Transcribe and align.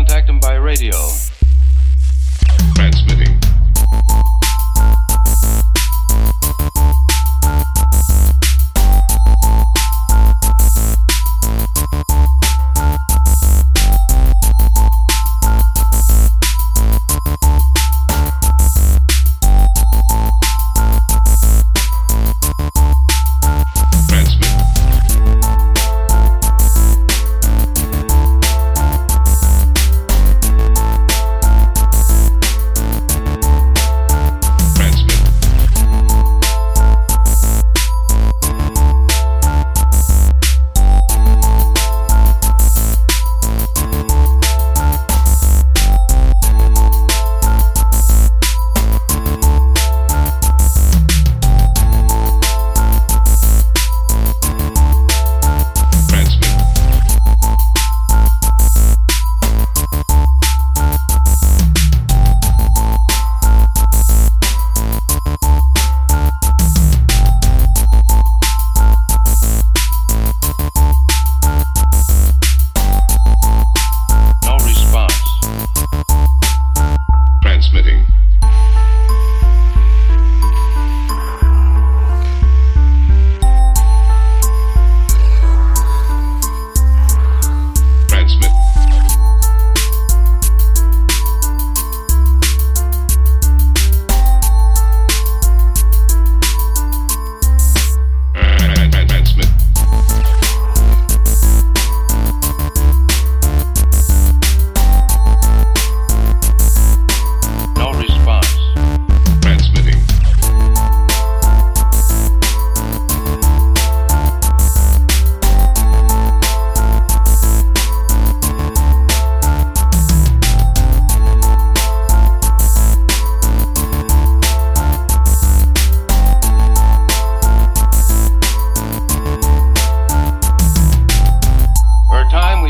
contact 0.00 0.30
him 0.30 0.40
by 0.40 0.54
radio. 0.54 0.96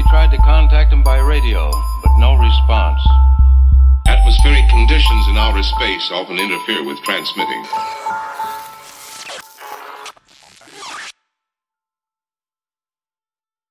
We 0.00 0.08
tried 0.08 0.30
to 0.30 0.38
contact 0.38 0.90
him 0.90 1.02
by 1.02 1.18
radio, 1.18 1.70
but 2.02 2.16
no 2.16 2.32
response. 2.32 3.02
Atmospheric 4.08 4.66
conditions 4.70 5.28
in 5.28 5.36
outer 5.36 5.62
space 5.62 6.08
often 6.10 6.38
interfere 6.38 6.82
with 6.82 7.02
transmitting. 7.02 7.64